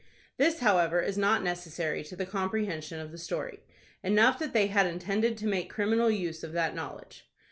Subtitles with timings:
[0.37, 3.59] This, however, is not necessary to the comprehension of the story.
[4.01, 7.29] Enough that they had intended to make criminal use of that knowledge.